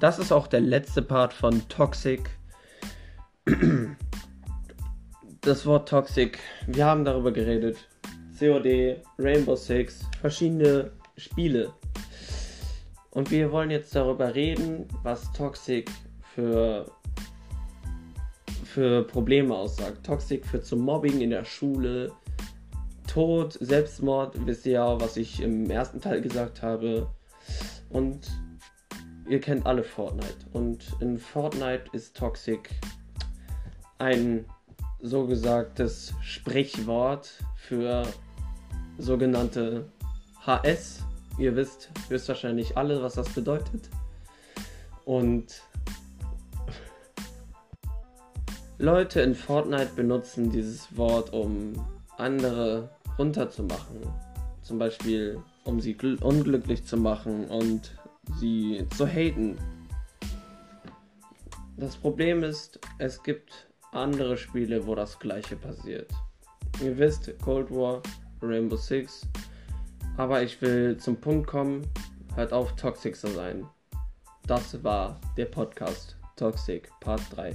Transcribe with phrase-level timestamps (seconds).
[0.00, 2.30] das ist auch der letzte Part von Toxic.
[5.40, 7.76] Das Wort Toxic, wir haben darüber geredet.
[8.38, 11.72] COD, Rainbow Six, verschiedene Spiele.
[13.10, 15.88] Und wir wollen jetzt darüber reden, was Toxic
[16.34, 16.90] für,
[18.64, 20.04] für Probleme aussagt.
[20.04, 22.10] Toxic führt zum Mobbing in der Schule,
[23.06, 27.08] Tod, Selbstmord, wisst ihr ja, was ich im ersten Teil gesagt habe.
[27.90, 28.26] Und
[29.28, 30.46] ihr kennt alle Fortnite.
[30.52, 32.70] Und in Fortnite ist Toxic
[33.98, 34.44] ein
[35.00, 38.06] so gesagtes Sprichwort für
[38.98, 39.86] sogenannte
[40.46, 41.02] HS.
[41.38, 43.90] Ihr wisst höchstwahrscheinlich alle, was das bedeutet.
[45.04, 45.62] Und
[48.78, 51.74] Leute in Fortnite benutzen dieses Wort, um
[52.16, 54.00] andere runterzumachen.
[54.62, 57.92] Zum Beispiel, um sie unglücklich zu machen und
[58.38, 59.58] sie zu haten.
[61.76, 66.10] Das Problem ist, es gibt andere Spiele, wo das gleiche passiert.
[66.82, 68.02] Ihr wisst, Cold War,
[68.42, 69.26] Rainbow Six.
[70.16, 71.82] Aber ich will zum Punkt kommen.
[72.34, 73.66] Hört auf, toxisch zu sein.
[74.46, 77.54] Das war der Podcast Toxic Part 3.